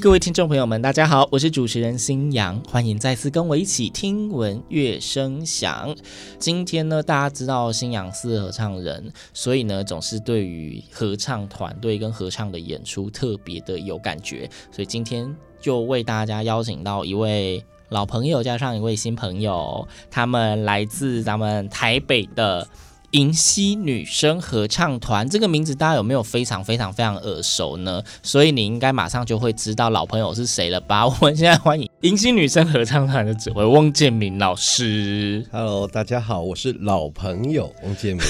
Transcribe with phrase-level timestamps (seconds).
[0.00, 5.92] 各位听众朋友们，大家好，我是主持人新阳，欢迎再次跟我一起听闻乐声响。
[6.38, 22.68] 今天呢，大家知道新阳是合唱人，所以呢，总是对于合唱团队跟合唱的演出特别的有感觉，所以今天就为大家邀请到一位老朋友，加上一位新朋友，他们来自咱们台北的。
[23.12, 28.02] 银溪女生合唱团这个名字大家有没有非常非常非常耳熟呢？
[28.22, 31.06] 所以你应该马上就会知道老朋友是谁了吧？
[31.06, 35.42] 我们现在欢迎银溪女生合唱团的指挥翁建民老师。
[35.50, 38.22] Hello，大家好，我是老朋友翁建民。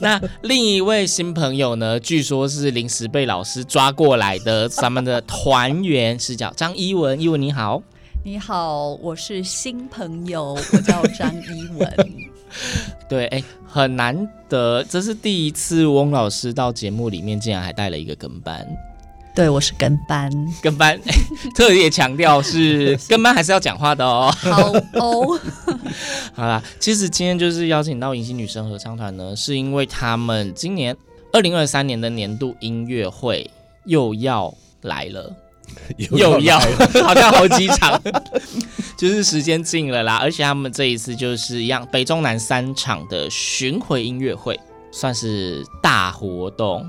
[0.00, 2.00] 那另一位新朋友呢？
[2.00, 7.20] 据说是临时被老师抓过来的，咱们的团员是叫张一文。
[7.20, 7.80] 一文你好，
[8.24, 11.96] 你好，我是新朋友，我叫张一文。
[13.08, 13.42] 对，哎，
[13.76, 18.66] 很难得，这是第一次翁老师到节目里面竟然还带了一个跟班。
[19.34, 20.32] 对，我是跟班。
[20.62, 20.98] 跟班，
[21.54, 24.34] 特别强调是 跟班还是要讲话的哦。
[24.38, 25.38] 好哦，
[26.32, 30.96] 好啦，其实今天就是邀请到银溪女生合唱团呢，是因为他们今年
[31.34, 33.50] 二零二三年的年度音乐会
[33.84, 35.30] 又要来了。
[35.98, 36.60] 又要
[37.02, 38.00] 好像好几场，
[38.96, 40.16] 就是时间近了啦。
[40.16, 44.58] 而且他们这一次就是一样，北中南三场的巡回音乐会，
[44.90, 46.84] 算是大活动。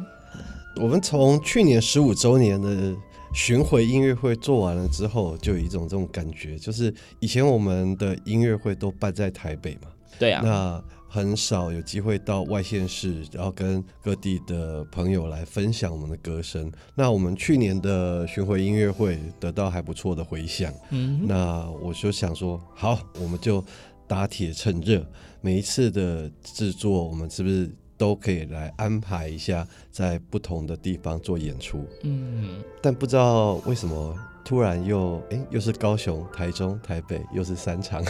[0.79, 2.95] 我们从去年十五周年的
[3.33, 9.89] 巡回音乐会做完了之后，就有一种这种感觉，就是以前我们的音乐会都办在台北嘛，
[10.19, 16.71] 对啊，那很少有机会到外县市，然后跟各地的朋友来分享我们的歌声。
[16.95, 23.63] 那我们去年的巡回音乐会得到还不错的回响，嗯，那我就想说，好，我们就
[24.05, 25.05] 打铁趁热，
[25.41, 31.85] 每一次的制作，我们是不是都可以来安排一下，在不同的地方做演出？
[32.03, 38.03] 嗯，但不知道为什么突然又哎，又是高雄、台中、台北，又是三场。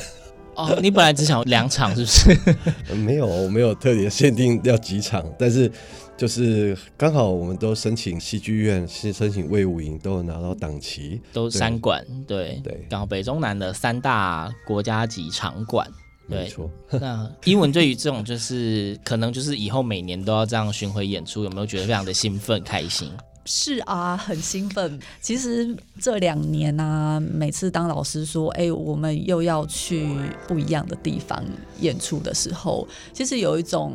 [0.57, 2.93] 哦，你本来只想两场是不是？
[2.95, 5.71] 没有，我没有特别限定要几场，但是
[6.17, 15.87] 就是刚好我们都申请戏剧院，是申请魏武营，都有拿到档期，都三馆，对对，刚好北中南的三大国家级场馆，
[16.27, 16.69] 对，没错。
[16.99, 23.11] 那英文对于这种就是可能就是以后每年都要这样巡回演出，有没有觉得非常的兴奋开心？
[23.47, 24.99] 是啊，很兴奋。
[25.21, 30.07] 其实这两年啊，每次当老师说“哎、我们又要去
[30.47, 31.43] 不一样的地方
[31.79, 33.93] 演出”的时候，其实有一种。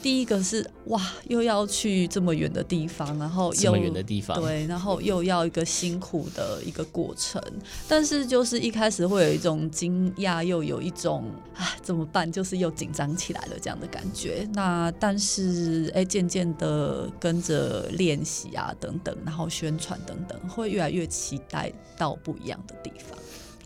[0.00, 7.42] 第一个是哇，又要去这么远的地方，然后又这么远的地方，对，然后又要一个辛苦的一个过程。
[7.88, 14.48] 但是就是一开始会有一种惊讶，又有一种啊怎么办，就是又紧张起来了这样的感觉。
[14.52, 23.18] 那但是哎，渐渐的跟着练习啊等等，然后宣传等等，会越来越期待到不一样的地方。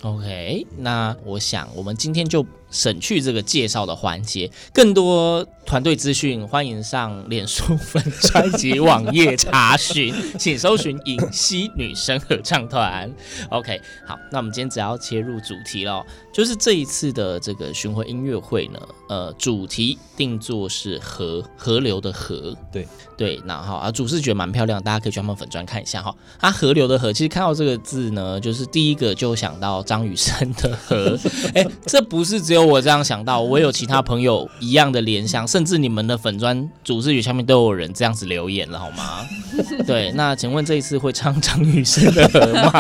[0.03, 13.13] OK，那我想我们今天就省去这个介绍的环节，更多团队资讯，欢迎上脸书粉专辑网页查询，请搜寻影溪女生合唱团。
[13.51, 16.03] OK，好，那我们今天只要切入主题了，
[16.33, 26.15] 就是这一次的这个巡回音乐会呢，呃，主题定做是河河流的河，对对，然后啊，主视觉蛮漂亮，大家可以去他们粉专看一下哈。
[26.41, 31.19] 啊，河流的河，其实看到这个字呢，就是第一个就想到张雨生的河，
[31.55, 32.62] 哎，这不是只有。
[32.65, 39.27] 我这样想到，我有其他朋友一样的联想，甚至你们的粉砖主视觉下面都有人这样子留言了，好吗？
[39.87, 42.73] 对，那请问这一次会唱张雨生的河吗？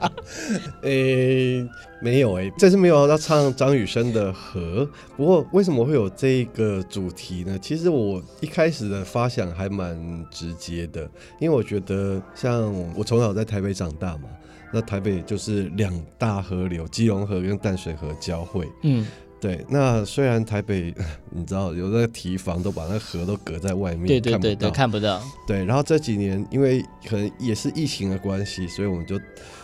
[0.82, 1.68] 诶、欸，
[2.00, 4.88] 没有诶、欸，这次没有要唱张雨生的河。
[5.16, 7.58] 不过为什么会有这个主题呢？
[7.60, 11.02] 其实我一开始的发想还蛮直接的，
[11.38, 14.24] 因为我觉得像我从小在台北长大嘛。
[14.72, 18.68] 那台北就是两大河流，基隆河跟淡水河交汇。
[18.82, 19.06] 嗯，
[19.40, 20.94] 对，那虽然台北，
[21.30, 25.20] 你知道有那个堤防都把那河都隔在外面，对对对对，看不到。
[25.46, 29.20] 对，然后这几年因为可能也是疫情的关系，所以我们就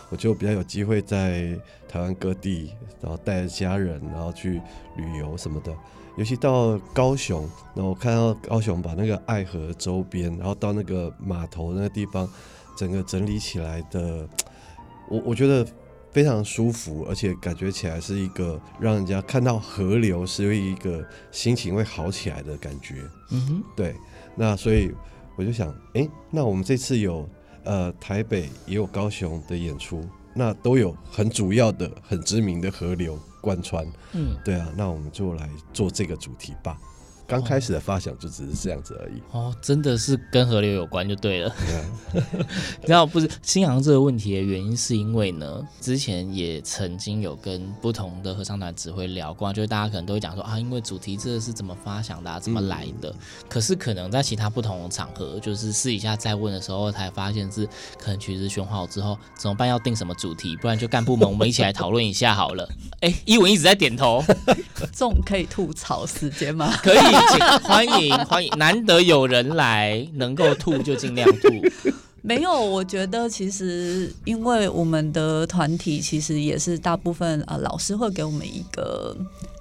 [0.09, 1.57] 我就比较有机会在
[1.87, 2.71] 台湾各地，
[3.01, 4.61] 然后带着家人，然后去
[4.95, 5.73] 旅游什么的。
[6.17, 12.27] 尤其到高雄，然后我看到高雄把那个爱河周边，然后到那个码头那个地方，
[12.75, 14.27] 整个整理起来的，
[15.09, 15.65] 我我觉得。
[16.09, 23.03] 非常舒服，而且感觉起来是一个让人家看到河流是一个心情会好起来的感觉。
[23.29, 23.93] 嗯哼，对。
[24.35, 24.91] 那所以
[25.35, 27.29] 我就想，哎、欸，那我们这次有
[27.65, 33.85] 呃台北也有高雄的演出，那都有很主要的、很知名的河流贯穿。
[34.13, 36.79] 嗯，对啊，那我们就来做这个主题吧。
[37.27, 41.53] 刚开始的发想就只是这样子而已哦，真的是跟河流有关就对了。
[42.83, 53.09] 然后 不是新航这个问题的原因，是因为呢，之前也曾经有跟不同的合唱团指挥聊过，就是大家可能都会讲说啊，因为主题这个是怎么发想的、啊，怎么来的。
[53.09, 53.15] 嗯、
[53.49, 57.67] 可是可能在其他不同的场合，就是私底下再问的时候，才发现是
[57.99, 62.67] 可能曲子选好之后怎么办，要定什么主题，不然就干部们我们一起来讨论一下好了。
[63.01, 64.23] 哎，一文一直在点头，
[64.79, 66.73] 这种可以吐槽时间吗？
[66.81, 67.16] 可以。
[67.63, 71.49] 欢迎欢迎，难得有人来，能够吐就尽量吐。
[72.21, 79.15] 没有，我觉得其实因为我们的团体其实也是大部分呃老师会给我们一个。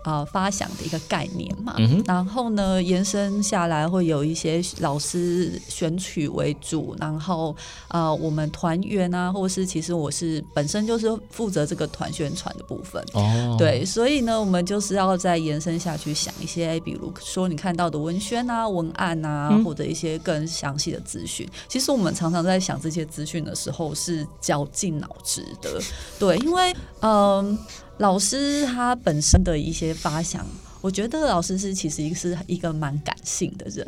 [0.06, 7.55] 啊、呃，发想的一个概念嘛，嗯、然后呢，延伸下来会有一些老师选取为主，然后
[7.88, 21.49] 呃，我们团员啊，或是其实我是本身就是负责这个团宣传的部分，哦，对，所以呢，我们就是要再延伸下去想一些，比如说你看到的文宣啊、文案啊，嗯、或者一些更详细的资讯。
[21.67, 25.81] 其实我们常常在想这些资讯的时候是绞尽脑汁的，
[26.17, 27.58] 对，因为嗯。
[27.58, 27.58] 呃
[27.98, 30.46] 老师他本身的一些发想，
[30.81, 33.87] 我觉得老师是其实是一个蛮感性的人，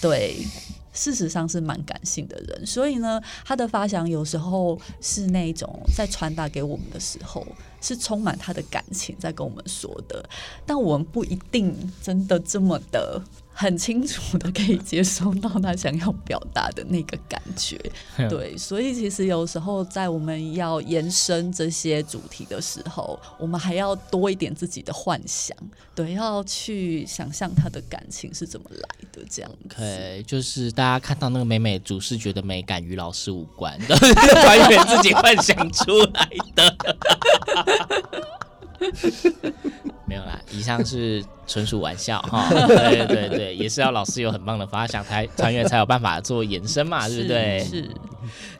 [0.00, 0.46] 对，
[0.92, 7.46] 事实上是蛮感性的人，所以呢，他的发想有时候是那种在传达给我们的时候，
[7.80, 10.22] 是充满他的感情在跟我们说的，
[10.66, 13.22] 但我们不一定真的这么的。
[13.60, 17.78] 很清楚的可以接收到他想要表达的那个感觉，
[18.30, 25.54] 对，所以其实有时候在我们要延伸这些主题的时候，我们还要多一点自己的幻想，
[25.94, 29.76] 对，要去想象他的感情是怎么来的，这样子。
[29.76, 36.96] 对，就是大家看到那个美美主视觉的美感与老师无关，都是 团员自己幻想出来的。
[40.10, 42.48] 没有啦，以上是纯属玩笑哈。
[42.66, 47.60] 对对对，也是要老师有很棒的发想，才团员才有办法做延伸嘛，对不对？
[47.60, 47.88] 是。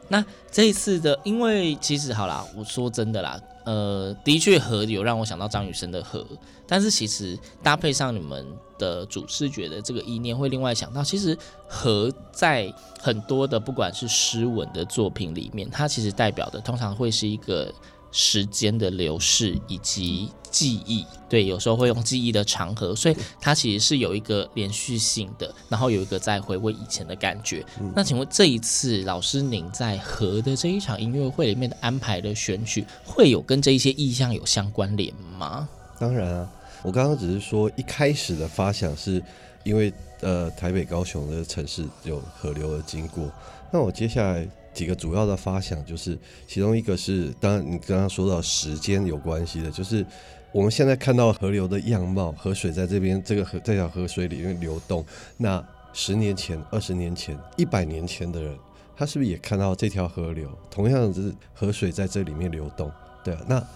[0.07, 6.25] 那这一次的，因为其实好啦，我说真的啦，呃，的确河有让我想到张雨生的河，
[6.69, 8.47] 但是其实搭配上你们
[8.79, 11.37] 的主视觉的这个意念，会另外想到，其实
[11.67, 17.75] 河在很多的不管是诗文的作品里面，它其实代表的通常会是一个。
[18.13, 27.65] 时间的流逝以及记忆，对，有时候会用记忆的长河，所以它其实是有一个连续性的，然后有一个在回味以前的感觉。
[27.81, 35.69] 嗯、那请问这一次老师您在河的这一场音乐会里面的安排的选曲，会有跟这一些意象有相关联吗？
[35.99, 36.51] 当然啊，
[36.83, 39.23] 我刚刚只是说一开始的发想是
[39.63, 43.31] 因为呃台北高雄的城市有河流的经过，
[43.71, 44.49] 那我接下来。
[44.73, 50.05] 几个主要的发想就是，其中一个是，当然你刚刚说到时间有关系的，就是
[50.53, 55.05] 我们现在看到河流的样貌，河水在这边这个河这条河水里面流动。
[55.37, 58.57] 那十年前、二十年前、一百年前的人，
[58.97, 60.49] 他是不是也看到这条河流？
[60.71, 62.91] 同样是河水在这里面流动，
[63.25, 63.41] 对啊。
[63.49, 63.67] 那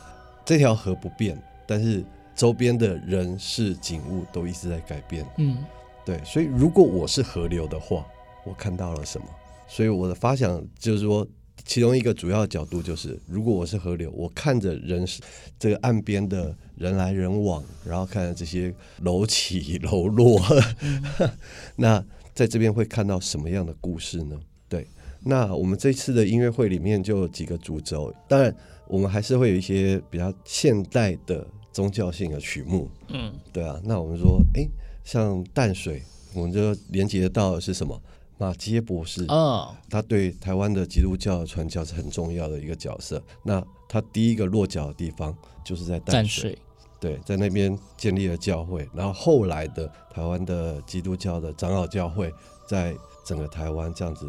[0.44, 1.36] 这条河不变，
[1.66, 2.04] 但是
[2.36, 5.26] 周边的人事景物都一直在改变。
[5.38, 5.58] 嗯，
[6.04, 6.22] 对。
[6.24, 8.06] 所以如果我是河流的话，
[8.44, 9.26] 我看到了什么？
[9.66, 11.26] 所以我的发想就是说，
[11.64, 15.20] 其中一个主要的角度就是，如果我是河流，我看着人是
[15.58, 20.40] 这个岸边的人来人往，然后看着这些楼起 楼落，
[20.80, 21.02] 嗯、
[21.76, 22.04] 那
[22.34, 24.38] 在这边会看到什么样的故事呢？
[24.68, 24.86] 对，
[25.22, 28.54] 那我们这次的音乐会里面就有几个主轴，当然
[28.86, 34.66] 我们还是会有一些比较现代的宗教性的曲目，嗯，对啊，那我们说，哎，
[35.02, 36.02] 像淡水，
[36.34, 37.98] 我们就连接到的是什么？
[38.44, 43.22] 马杰博士，哦，他对台湾的基督教的传教是很重要的一个角色。
[43.42, 45.34] 那他第一个落脚的地方
[45.64, 46.58] 就是在淡水，
[47.00, 48.86] 对，在那边建立了教会。
[48.92, 52.30] 然后后来的台湾的基督教的长老教会，
[52.68, 54.26] 在整个台湾这样子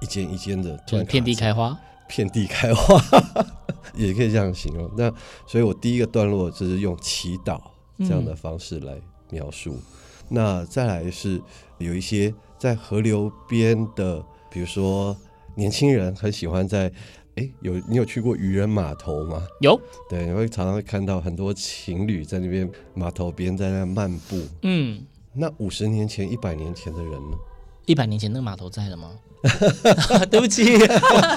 [0.00, 3.00] 一间一间的，就遍地开花，遍地开花，
[3.94, 4.90] 也可以这样形容。
[4.96, 5.12] 那
[5.46, 7.60] 所以我第一个段落就是用祈祷
[7.98, 9.74] 这样的方式来描述。
[9.74, 9.82] 嗯、
[10.30, 11.40] 那再来是
[11.78, 12.34] 有一些
[12.64, 15.14] 在河流边的，比如说
[15.54, 16.90] 年轻人很喜欢在，
[17.34, 19.42] 哎，有你有去过渔人码头吗？
[19.60, 19.78] 有，
[20.08, 24.40] 对，你会常常会看到很多情侣在那边码头边在那漫步。
[24.62, 25.02] 嗯，
[25.34, 27.36] 那五十年前、一百年前的人呢？
[27.84, 29.10] 一百年前那个码头在了吗？
[30.30, 30.64] 对不起，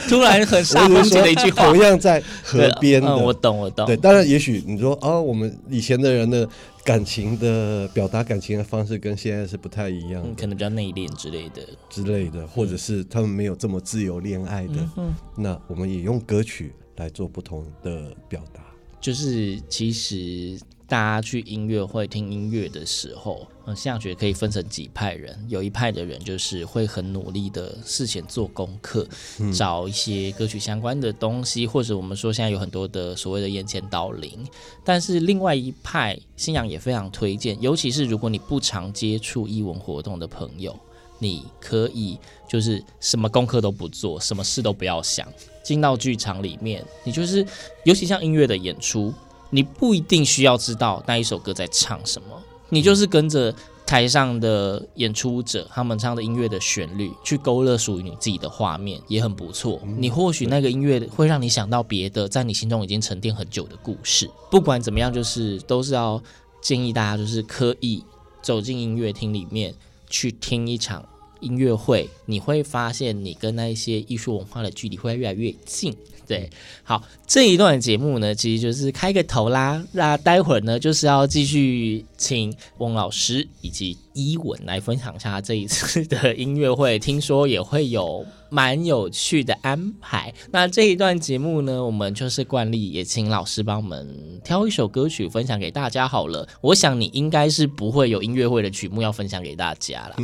[0.07, 1.65] 突然很煞风景的一句话。
[1.65, 3.85] 同样在河边，嗯，我懂，我懂。
[3.85, 6.47] 对，当然，也许你说啊、哦，我们以前的人的
[6.87, 14.89] 感情的表达感情的方式跟现在是不太一样，嗯，可能比较内敛之类的，之类的，或者是他们没有这么自由恋爱的。
[14.95, 18.61] 嗯，那我们也用歌曲来做不同的表达，
[19.01, 20.57] 就是其实。
[20.87, 25.37] 大家去音乐会听音乐的时候，嗯，现在觉得可以分成几派人。
[25.49, 29.05] 有一派的人就是会很努力的事前做功课，
[29.39, 34.47] 嗯、找一些歌曲相关的东西，或者我们说现在有很多的所谓的眼前导聆。
[34.85, 40.73] 但是另外一派，信仰也非常推荐，尤其是如果你不常接触艺文活动的朋友，
[41.19, 42.17] 你可以
[42.47, 45.27] 就是什么功课都不做，什么事都不要想，
[45.65, 47.45] 进到剧场里面，你就是
[47.83, 49.13] 尤其像音乐的演出。
[49.49, 52.27] 你不一定需要知道那一首歌在唱什么，
[52.69, 53.53] 你就是跟着
[53.85, 59.79] 台上的演出者他们唱的音乐的旋律去勾勒属于你自己的画面，也很不错。
[59.97, 64.29] 你或许那个音乐会让你想到别的，在你心中已经沉淀很久的故事。
[64.51, 66.21] 不管怎么样，就是都是要
[66.61, 68.03] 建议大家，就是刻意
[68.41, 69.73] 走进音乐厅里面
[70.09, 71.05] 去听一场
[71.39, 75.95] 音乐会，你会发现你跟那一些艺术文化的距离会越来越近。
[76.27, 76.49] 对，
[76.83, 79.81] 好，这一段节目呢，其实就是开个头啦。
[79.93, 90.33] 那待会儿呢，就是要继续请翁老师以及伊文来分享一下这一次的音乐会，听说也会有蛮有趣的安排。
[90.51, 96.45] 那这一段节目呢，我们就是惯例，也请老师帮我们挑一首歌曲分享给大家好了。
[96.59, 100.17] 我想你应该是不会有音乐会的曲目要分享给大家了。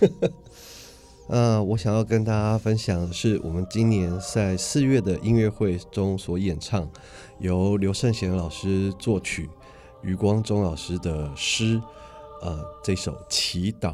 [1.28, 6.86] 呃，我想要跟大家分享的是，我们今年在四月的音乐会中所演唱，
[7.38, 9.48] 由刘圣贤老师作曲，
[10.02, 11.80] 余光中老师的诗，
[12.42, 13.90] 呃，这首《祈祷》。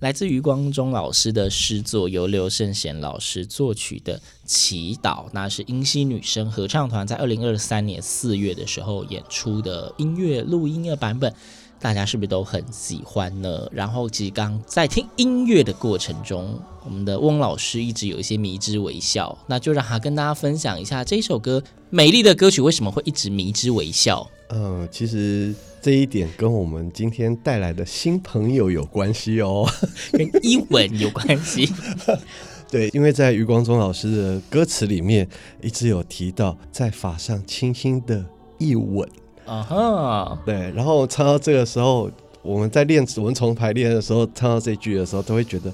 [0.00, 11.34] 来自余光中老师的诗作，由刘圣贤老师作曲的《祈祷》，那是英西女声合唱团在二零二三年四月的时候演出的音乐录音的版本。
[11.80, 13.66] 大家是不是都很喜欢呢？
[13.72, 24.28] 然后，其实刚在听音乐的过程中，我们的翁老师一直有一些迷之微笑，那就让他跟大家分享一下这一首歌美丽的歌曲为什么会一直迷之微笑。
[24.50, 29.66] 嗯，其实这一点跟我们今天带来的新朋友有关系哦，
[30.12, 31.72] 跟一吻有关系。
[32.70, 35.26] 对，因为在余光中老师的歌词里面
[35.62, 38.24] 一直有提到，在法上轻轻的
[38.58, 39.08] 一吻。
[39.50, 42.08] 啊哈，对，然后唱到这个时候，
[42.40, 45.68] 我们在练蚊虫排练的时候，唱到这句的时候，都会觉得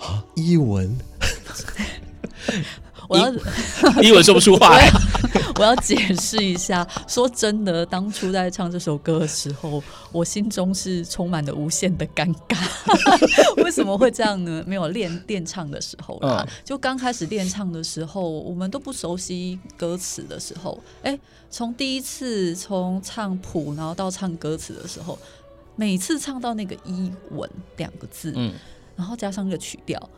[0.00, 0.96] 啊，一文，
[3.08, 3.32] 我要
[4.02, 4.92] 一文说不出话呀。
[5.58, 12.56] 我要解释一下，说真的，当初在唱这首歌的时候，我心中是充满了无限的尴尬。
[13.64, 14.62] 为什么会这样呢？
[14.64, 25.18] 没有练练唱的时候啦，嗯、就刚开始练唱的时候，我们都不熟悉歌词的时候，哎、欸，从第一次从唱谱，然后到唱歌词的时候，
[25.74, 28.54] 每次唱到那个“一文”两个字，嗯，
[28.94, 30.08] 然后加上一个曲调。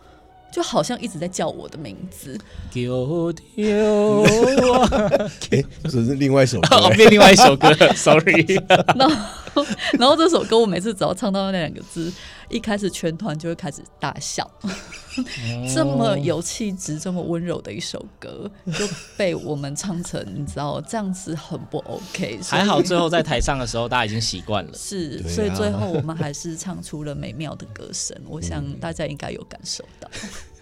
[0.53, 2.37] 就好像一直在叫我的名字，
[2.73, 4.25] 丢丢
[5.85, 8.45] 这是另外一首歌， 哦，变另外一首歌， sorry。
[8.97, 9.09] 然
[9.55, 9.65] 后，
[9.99, 12.13] 然后这首歌我每次只要唱到那两个字，
[12.49, 14.49] 一开始全团就会开始大笑。
[15.75, 22.39] 这么有气质、这么温柔的一首歌，就被我们唱成，你知道这样子很不 OK。
[22.47, 24.71] 还好最后在台上的时候，大家已经习惯了。
[24.77, 28.17] 是，所以最后我们还是唱出了美妙的歌声。
[28.29, 30.11] 我想大家应该有感受到。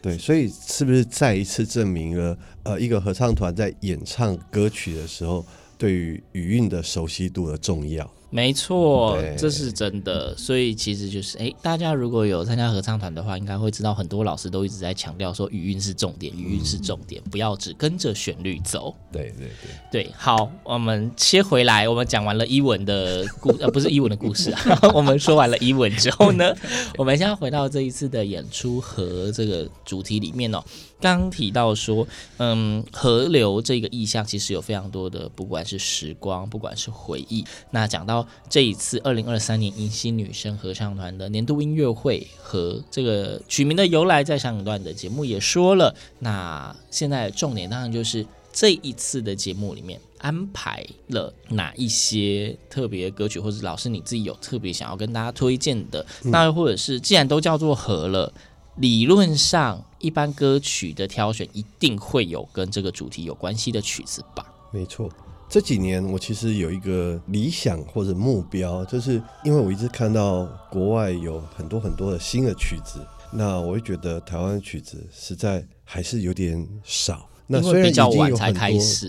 [0.01, 5.44] 对，所以是不是再一次证明了，呃，一个合唱团在演唱歌曲的时候，
[5.77, 8.09] 对于语韵的熟悉度的重要？
[8.31, 10.37] 没错，这是真的。
[10.37, 18.95] 所以其实就是，哎，大家如果有参加合唱团的话，应该会知道，很多老师都一直在强调说，语韵是重点，语韵是重点，不要只跟着旋律走。
[19.11, 19.49] 对对
[19.91, 24.79] 对对，好，我们切回来，我们讲完了伊文的故，呃，不是 伊文的故事啊。
[24.93, 26.55] 我们说完了伊文之后呢，
[26.99, 30.62] 我们现在回到这一次的演出和这个主题里面哦。
[31.01, 32.05] 刚提到说，
[32.38, 37.45] 嗯，河流这个意象其实有非常多的，不管是时光，不管是回忆。
[37.71, 38.17] 那讲到
[38.48, 45.94] 这一次二零二三年英熙女生合唱团的年度音乐会和这个曲名的由来，在上一段的节目也说了。
[46.20, 56.04] 那现在重点当然就是这一次的节目里面安排了哪一些特别歌曲，或者老师你自己有特别想要跟大家推荐的？
[56.24, 58.33] 嗯、那或者是既然都叫做和了。
[58.76, 64.46] 理论上，一般歌曲的挑选一定会有跟这个主题有关系的曲子吧？
[64.72, 65.11] 没错，
[65.48, 73.00] 这几年我其实有一个理想或者目标，就是因为我一直看到国外有很多很多的新的曲子，
[73.32, 77.28] 那我会觉得台湾的曲子实在还是有点少。
[77.50, 78.52] 那虽然已经有很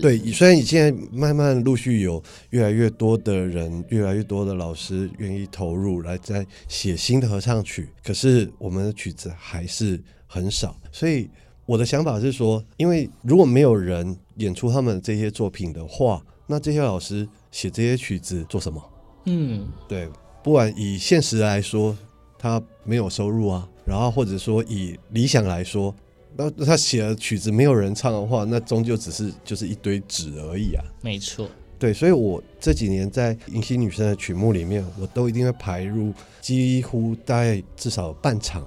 [0.00, 10.74] 对，虽然你现在慢慢陆续有越来越多的人，越来越多的老师愿意投入来在写新的合唱曲，可是我们的曲子还是很少。
[10.90, 11.28] 所以
[11.70, 18.82] 我的想法是说，因为如果没有人演出他们这些作品的话，那这些老师写这些曲子做什么？
[19.26, 20.08] 嗯，对，
[20.42, 21.96] 不管以现实来说，
[22.36, 25.94] 他没有收入啊，然后或者说以理想来说。
[26.36, 30.82] 那他写的曲子没有人唱的话，那终究只是就是一堆纸而已啊。
[31.02, 38.66] 没错，对，所以我这几年在英熙女生的曲目里面，我都一定会排入几乎大概至少半场，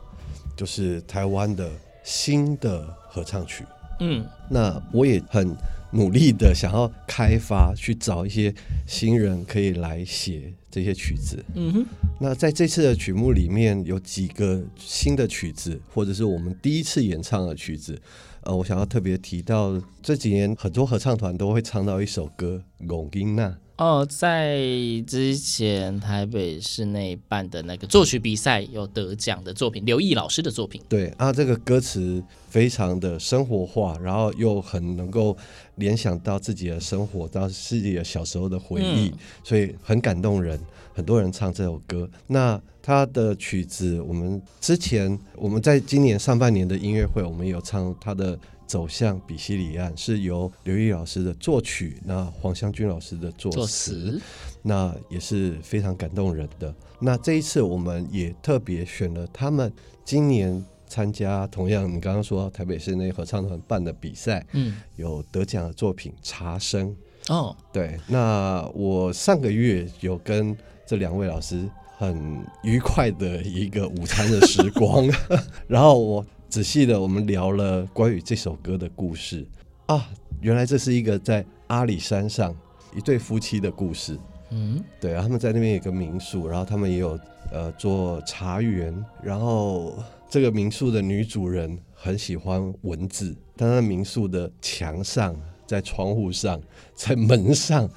[0.56, 1.70] 就是台湾的
[2.04, 3.63] 新的合唱曲。
[4.00, 5.56] 嗯，那我也很
[5.92, 8.54] 努力的想要开发，去找一些
[8.88, 10.54] 新人可以来写。
[10.74, 11.86] 这些曲子，嗯哼，
[12.20, 17.96] 那在这次的曲目里面有几个新的曲子，或者是我们第一次演唱的曲子，
[18.42, 23.50] 呃，我想要特别提到，这几年很多合唱团都会唱到一首歌《龚琳娜》。
[23.84, 24.62] 哦，在
[25.06, 30.82] 之前台北市内办的那个作曲比赛有得奖的作品，刘毅老师的作品。
[30.88, 35.36] 对啊，这个歌词非常的生活化，然后又很能够
[35.76, 40.58] 联想到自己的生活，到自己的小时候的回忆，嗯、所以很感动人。
[40.93, 42.10] 很多人唱这首歌。
[42.28, 48.39] 那他的曲子，我们之前我们在今年上半年的音乐会，我们有唱他的。
[48.65, 54.21] 走向比西里岸是由刘毅老师的作曲，那黄湘君老师的作词，作词
[54.62, 56.73] 那也是非常感动人的。
[56.99, 59.71] 那这一次我们也特别选了他们
[60.06, 66.95] 今年参加同样你刚刚说台北市内合唱团办的比赛，嗯，有得奖的作品《茶声》
[67.34, 67.99] 哦，对。
[68.08, 75.10] 那我上个月有跟这两位老师很愉快的一个午餐的时光。
[75.67, 79.44] 然后我仔细的我们聊了关于这首歌的故事
[79.88, 80.08] 啊，
[80.39, 82.56] 原来这是一个在阿里山上
[82.96, 84.16] 一对夫妻的故事。
[84.52, 87.20] 嗯，对，他们在那边有个民宿，然后他们也有
[87.52, 89.98] 呃做茶园，然后
[90.30, 95.36] 这个民宿的女主人很喜欢文字，但是民宿的墙上、
[95.66, 96.62] 在窗户上、
[96.94, 97.89] 在门上，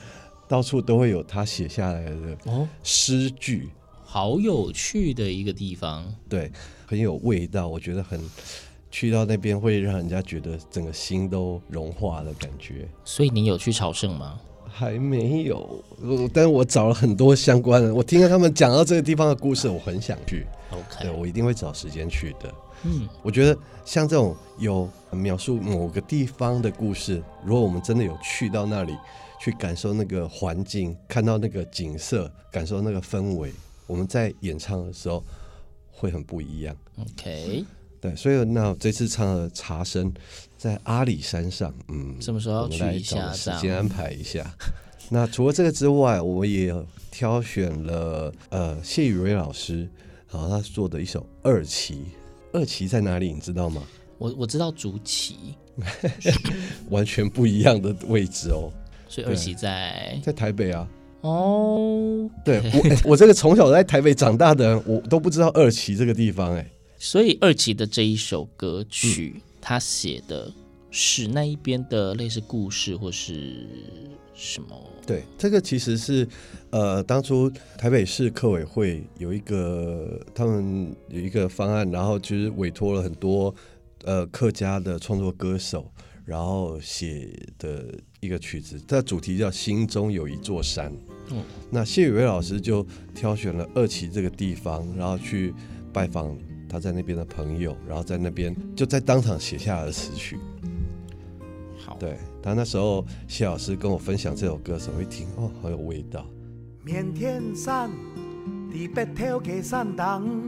[0.48, 3.68] 到处都会有她写下来的诗句，
[4.16, 6.50] 好有趣的一个地方，对，
[6.86, 8.18] 很有味道，我觉得很
[8.90, 12.88] 去到那边会让人家觉得整个心都融化的感觉。
[13.04, 14.40] 所以你有去朝圣吗？
[14.66, 15.84] 还没有，
[16.32, 17.94] 但是我找了很多相关的。
[17.94, 20.46] 我听到他们讲到这个地方的故事，我很想去。
[20.70, 22.54] OK，对，我一定会找时间去的。
[22.84, 28.94] 嗯，我觉得像这种有描述某个地方的故事，如果我们真的有去到那里，
[29.38, 33.52] 去感受那个环境，看到那个景色，感受那个氛围，
[33.86, 35.22] 我们在演唱的时候
[35.90, 36.76] 会很不一样。
[36.98, 37.64] OK，
[38.00, 40.12] 对，所以那这次唱的《茶声》。
[40.58, 43.30] 在阿里山上，嗯，什么时候要去一下？
[43.30, 44.50] 时间安排一下。
[45.10, 46.74] 那除了这个之外，我也
[47.10, 49.86] 挑选了呃谢宇威老师，
[50.32, 52.06] 然后他做的一首二期。
[52.54, 53.34] 二期在哪里？
[53.34, 53.82] 你知道吗？
[54.16, 55.54] 我我知道竹旗，
[56.88, 58.72] 完全不一样的位置哦。
[59.10, 60.88] 所以二期在在台北啊。
[61.20, 66.70] 哦，对我 我这个从小在台北长大的人，我都不知道二期这个地方哎。
[66.98, 69.34] 所以二期的这一首歌曲。
[69.36, 70.48] 嗯他写的
[70.92, 73.66] 是那一边的类似故事或是
[74.32, 74.80] 什么？
[75.04, 76.24] 对，这个其实是
[76.70, 83.52] 呃，当初台北市客委会有一个他们有一个方案，然后就是委托了很多
[84.04, 85.90] 呃客家的创作歌手，
[86.24, 90.92] 然后写的一个曲子，它的主题叫《心中有一座山》。
[91.30, 95.54] 嗯，那谢宇威老师就挑选了二期这个地方，然后去
[95.92, 96.36] 拜访。
[96.68, 100.36] 他在那边的朋友，然后在那边就在当场写下了词曲。
[101.78, 106.26] 好，对，他那时候谢老师跟我分享这首歌的时候，我一听哦，好有味道。
[106.82, 107.88] 绵天山，
[108.68, 110.42] 地北头家山东，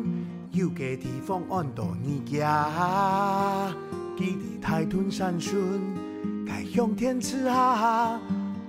[0.51, 3.73] 有个地方安度年家，
[4.19, 5.81] 基地海豚山顺，
[6.45, 8.21] 该向天赐下，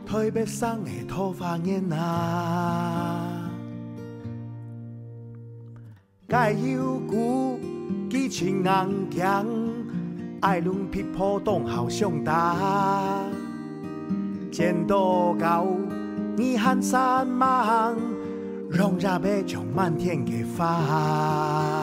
[0.09, 3.47] 特别上的桃花源啊。
[6.27, 7.59] 该有故，
[8.09, 9.45] 激情昂强，
[10.41, 13.23] 爱伦皮破洞好胸大，
[14.51, 15.67] 见多高，
[16.35, 17.95] 你喊山忙，
[18.67, 21.78] 容让被种满天给发。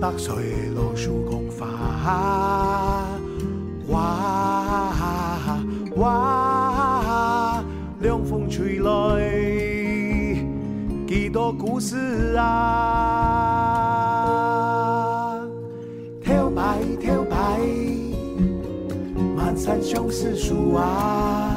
[0.00, 0.34] 百岁，
[0.74, 3.04] 落树共花。
[3.88, 5.60] 哇
[5.96, 7.62] 哇，
[8.00, 9.20] 凉风吹来，
[11.06, 12.46] 几多故事啊！
[16.22, 17.60] 跳摆跳摆，
[19.36, 21.54] 满山相思树啊，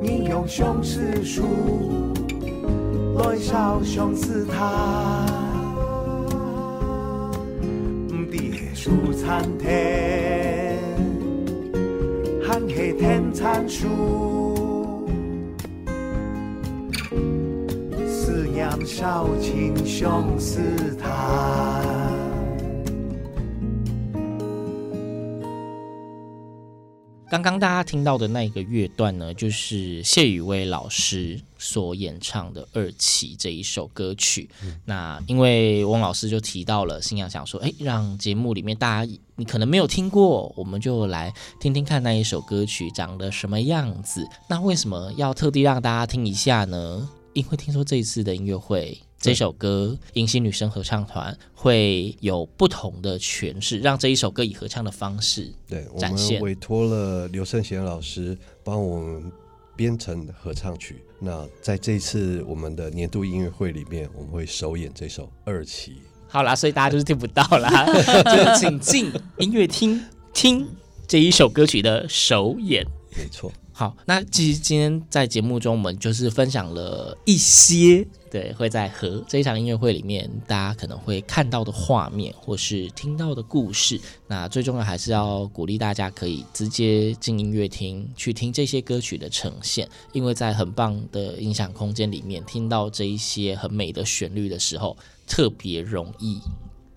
[0.00, 1.44] 你用相思树。
[3.18, 5.26] 来烧相思他，
[8.84, 10.76] 树参天，
[12.42, 15.06] 还是天参树，
[18.08, 21.80] 思念少情相思他。
[27.30, 34.50] 刚刚大家听到的那一个乐段呢，就是谢宇威老师所演唱的二期这一首歌曲。
[34.64, 44.26] 嗯、那因为翁老师就提到了，新阳想说，哎，让节目里面大家你可能没有听过，我们就来听听看那一首歌曲长得什么样子。
[44.48, 47.08] 那为什么要特地让大家听一下呢？
[47.32, 48.98] 因为听说这一次的音乐会。
[49.22, 56.40] 这首歌，迎曦女生合唱团会有不同的诠释，让这一首歌以合唱的方式对展现。
[56.40, 59.30] 我们委托了刘胜贤老师帮我们
[59.76, 61.02] 编成合唱曲。
[61.18, 66.02] 那在这一次我们的年度音乐会里面，我们会首演这首二期。
[66.28, 67.86] 好啦，所以大家就是听不到啦，
[68.24, 70.66] 就请进音乐厅听
[71.06, 72.86] 这一首歌曲的首演。
[73.16, 73.52] 没错。
[73.74, 83.98] 好，那其实今天在节目中，我们就是分享了一些，对，会在和这一场音乐会里面，大家可能会看到的画面，或是听到的故事。
[84.26, 94.94] 那最重要还是要鼓励大家可以直接进音乐厅去听这些歌曲的呈现，因为在很棒的音响空间里面听到这一些很美的旋律的时候，
[95.26, 96.38] 特别容易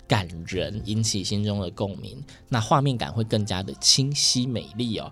[0.06, 2.22] 感人，引起心中的共鸣。
[2.50, 5.10] 那画面感会更加的清晰美丽哦。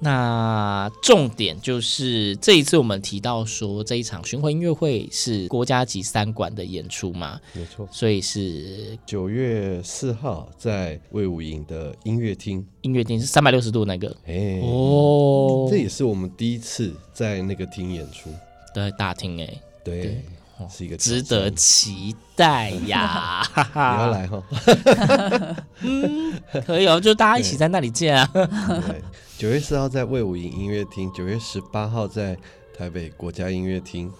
[0.00, 7.40] 那重点就是这一次我们提到说，这一场巡回音乐会是国家级三馆的演出嘛？
[7.54, 18.28] 没错，所以是九月四号在魏武营的音乐厅，音乐厅是三百六十度那个，哎哦，这也是我们第一次在那个厅演出，
[18.74, 20.24] 对，大厅哎，对，对。
[20.70, 23.42] 是一个值得期待呀！
[23.74, 24.42] 你要来哈？
[25.82, 28.30] 嗯，可以哦，就大家一起在那里见啊。
[29.38, 29.42] 对。
[29.42, 32.36] 九月四号在魏武营音乐厅，九月十八号在
[32.76, 34.10] 台北国家音乐厅，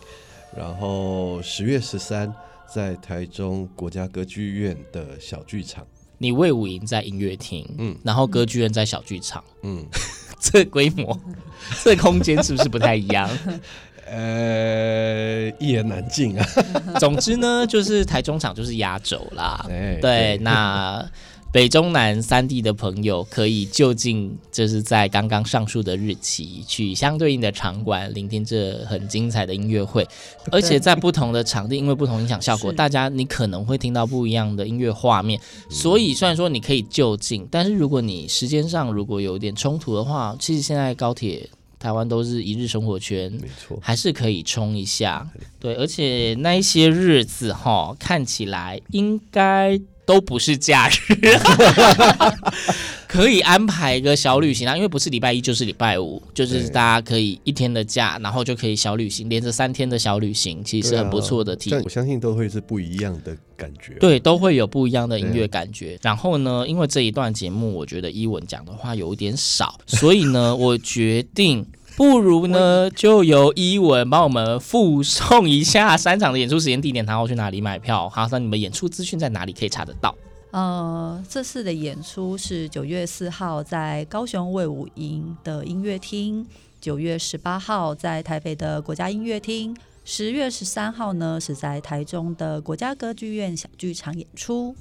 [0.56, 2.32] 然后十月十三
[2.72, 5.86] 在台中国家歌剧院的小剧场。
[6.18, 9.84] 你魏武营在音乐厅，嗯，然后歌剧院在小剧场，嗯，
[10.40, 11.18] 这规模、
[11.82, 13.28] 这空间是不是不太一样？
[14.06, 16.46] 呃，一言难尽啊。
[17.00, 19.64] 总之呢，就是台中场就是压轴啦。
[19.68, 21.04] 欸、对，那。
[21.54, 30.04] 北中南三地的朋友可以就近就是在刚刚上述的日期去相对应的场馆聆听这很精彩的音乐会，
[30.50, 35.40] 而且在不同的场地，因为不同音响效果，大家你可能会听到不一样的音乐画面。
[35.70, 45.30] 所以虽然说你可以就近，但是如果你时间上如果有点冲突的话，其实现在高铁台湾都是一日生活圈，没错，还是可以冲一下。
[45.60, 49.80] 对，而且那一些日子哈，看起来应该。
[50.06, 51.38] 都不是假日，
[53.08, 61.80] 可以安排一个小旅行啊，因为不是礼拜一就是礼拜五，就是大家可以一天的假，然后就可以小旅行，连着三天的小旅行，其实是很不错的体验。
[61.82, 65.98] 我相信都会是不一样的感觉，对，都会有不一样的音乐感觉。
[66.02, 71.66] 然后呢，因为这一段节目，我觉得伊文讲的话有点少，所以呢，我决定。
[71.96, 78.08] 不如呢，就由伊文帮我们附送一下三场的演出时间、地点，然后去哪里买票。
[78.08, 80.12] 好，那你们演出资讯在哪里可以查得到？
[80.50, 86.44] 呃，这次的演出是九月四号在高雄卫武营的音乐厅，
[86.80, 94.74] 九月十八号在台北的国家音乐厅，十月十三号呢是在台中的国家歌剧院小剧场演出。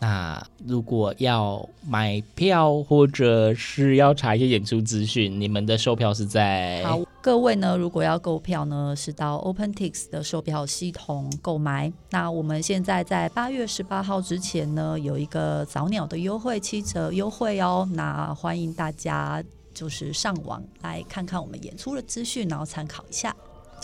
[0.00, 6.82] 那如果要买票或者是要查一些演出资讯，你们的售票是在？
[6.84, 11.90] 好，各位呢，如果要购票呢，是到 OpenTix 的售票系统购买。
[12.10, 17.88] 那我们现在在八月十八号之前呢，有一个早鸟的优惠，七折优惠哦。
[17.92, 23.34] 那欢迎大家就是上网来看看我们演出的资讯，然后参考一下。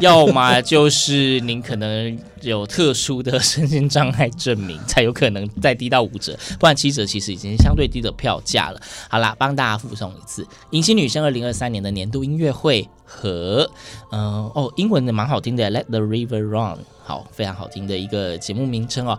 [0.02, 8.80] 要么就是您可能有特殊的身心障碍证明，才有可能再低到五折，不然七折其实已经相对低的票价了。
[9.08, 13.70] 好啦，帮大家附送一次迎曦女生二零二三年的年度音乐会和，
[14.10, 19.18] 嗯、哦，英文的蛮好听的，Let the River Run，好，非常好听的一个节目名称哦，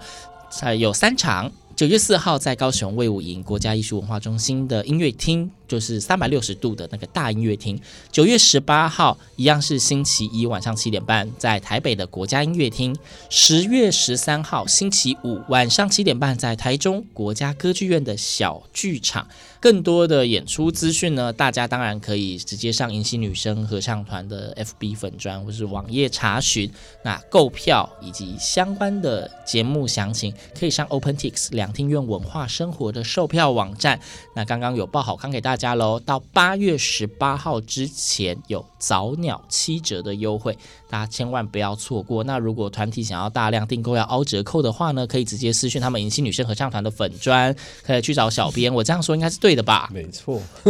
[0.50, 1.52] 才有三场。
[1.74, 7.80] 九月四号在高雄卫武营国家艺术文化中心的音乐厅，就是三百六十度的那个大音乐厅。
[8.12, 12.94] 九月十八号一样是星期一晚上七点半，在台北的国家音乐厅。
[13.30, 19.26] 十月十三号星期五晚上七点半，在台中国家歌剧院的小剧场。
[19.62, 26.70] 更多的演出资讯呢，大家当然可以直接上迎曦女声合唱团的 FB 粉专或是网页查询。
[27.04, 34.00] 那购票以及相关的节目详情，可以上 OpenTix 两厅院文化生活的售票网站。
[34.36, 40.58] 那刚刚有报好康给大家喽，到八月十八号之前有早鸟七折的优惠，
[40.90, 42.24] 大家千万不要错过。
[42.24, 48.74] 那如果团体想要大量订购要凹折扣的话呢，可以直接私讯他们迎曦女生合唱团的粉砖，可以去找小编。
[48.74, 49.52] 我这样说应该是对。
[49.52, 49.90] 对的吧？
[49.94, 50.42] 没错，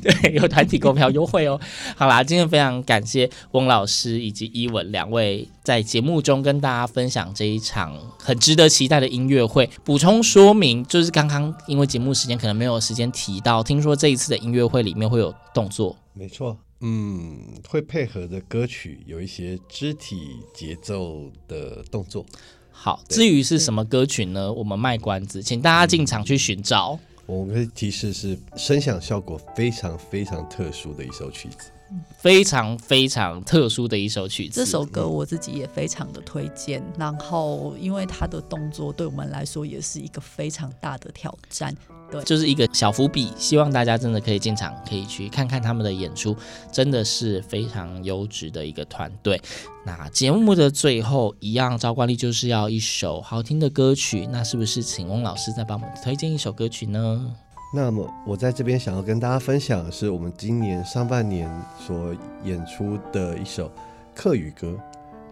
[0.00, 1.60] 对，有团体购票优惠哦。
[1.96, 9.68] 好啦，今天非常感谢翁老师以及伊文两位在节目中跟大家分享这一场很值得期待的音乐会。
[9.84, 15.94] 补充说明，就是刚刚因为节目时间可能没有时间提到，听说这一次的音乐会里面会有动作。
[16.14, 22.24] 没错，嗯，会配合的歌曲有一些肢体节奏的动作。
[22.70, 24.50] 好，至于是什么歌曲呢？
[24.50, 26.98] 我们卖关子，请大家进场去寻找。
[27.26, 31.70] 我们可以提示是声响效果非常非常特殊的一首曲子。
[32.16, 34.60] 非常非常特殊的一首曲子。
[34.60, 41.74] 这首歌我自己也非常的推荐，然后因为他的动作对我们来说也是一个非常大的挑战。
[42.10, 46.34] 对，就是一个小伏笔，希望大家真的可以进场，可以去看看他们的演出，
[46.72, 49.38] 真的是非常优质的一个团队。
[49.84, 57.34] 那节目的最后，一样照惯例就是要一首好听的歌曲，那是不是请翁老师再帮我们推荐一首歌曲呢？
[57.72, 63.70] 那么我在这边想要跟大家分享的是我们今年上半年所演出的一首
[64.14, 64.78] 客语歌，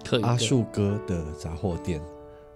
[0.05, 2.01] 客语歌阿树哥的杂货店，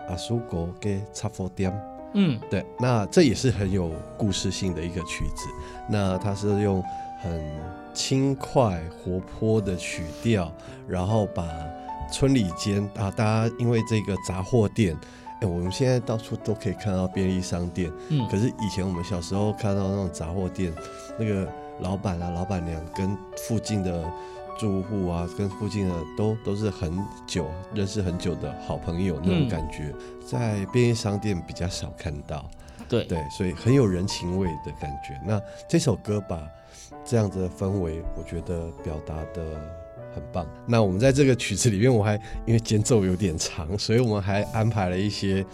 [0.07, 1.73] 阿树哥给杂货店。
[2.13, 5.47] 嗯，对，那这也是很有故事性的一个曲子。
[5.89, 6.83] 那它是用
[7.23, 7.41] 很
[7.95, 10.53] 轻快活泼的曲调，
[10.87, 11.49] 然后把
[12.13, 14.95] 村里间啊，大家因为这个杂货店，
[15.43, 20.73] 哎，我们现在到处都可以看到便利商店，嗯，可是以前我们小时候看到那种杂货店，
[21.19, 21.51] 那个
[21.81, 24.11] 老板啊、老板娘跟附近的。
[24.59, 32.45] 住户啊，跟附近的都都是很久认识很久的好朋友那种感觉，嗯、在便利商店比较少看到。
[32.87, 35.19] 对对，所以很有人情味的感觉。
[35.25, 36.47] 那这首歌把
[37.07, 39.43] 这样子的氛围，我觉得表达得
[40.15, 40.47] 很棒。
[40.67, 42.15] 那我们在这个曲子里面，我还
[42.47, 45.45] 因为间奏有点长，所以我们还安排了一些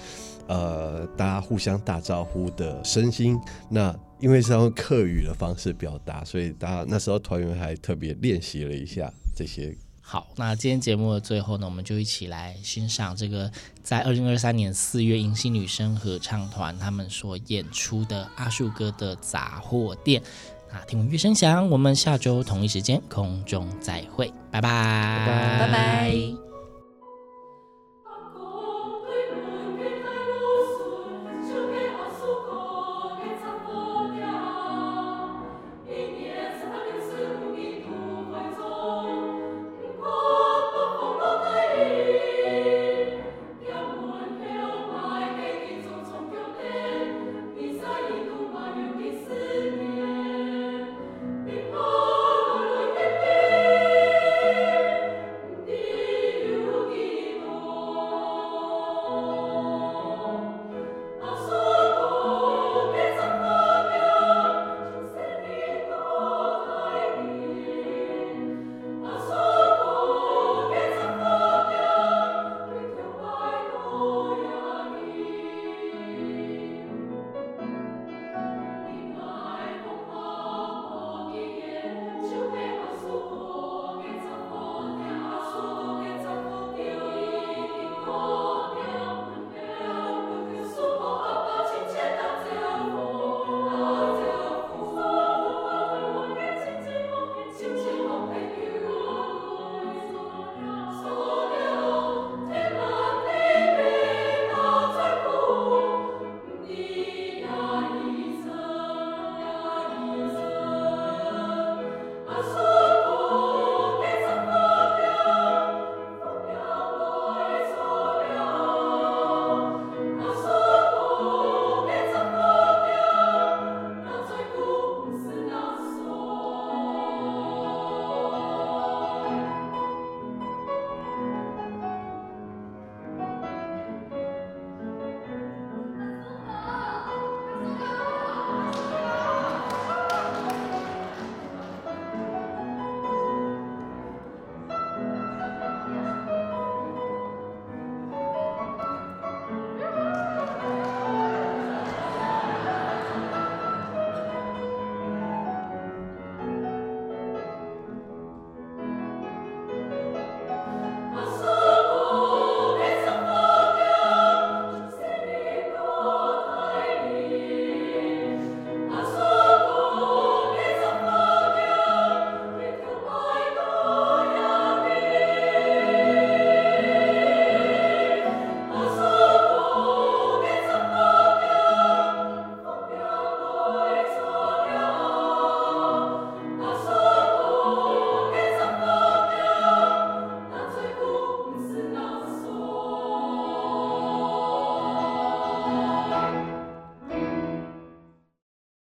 [0.46, 3.38] 呃大家互相打招呼的声音。
[3.68, 9.76] 那因为是用客语的方式表达，所以大家那时候团员还特别练习了一下这些。
[10.00, 13.50] 好，那今天节目的最后呢，我们就一起来欣赏这个
[13.82, 20.22] 在二零二三年四月迎曦女生合唱团他们所演出的阿树哥的杂货店。
[20.72, 25.66] 那听闻乐声响，我们下周同一时间空中再会，拜拜，拜拜。
[25.66, 26.45] 拜拜。